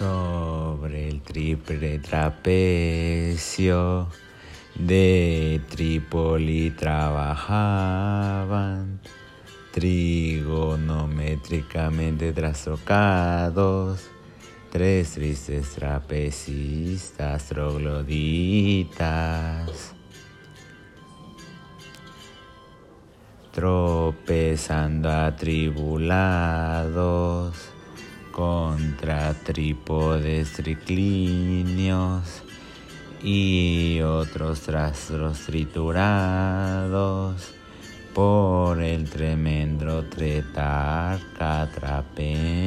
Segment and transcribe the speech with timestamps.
[0.00, 4.08] sobre el triple trapecio
[4.74, 8.98] de Trípoli trabajaban
[9.72, 14.08] trigonométricamente trastocados
[14.72, 18.80] tres tristes trapecistas trogloditas
[23.52, 27.19] tropezando atribulados
[28.80, 30.52] contra trípodes
[33.22, 36.94] y otros trastros triturados
[38.14, 42.60] por el tremendo tretar catrapense.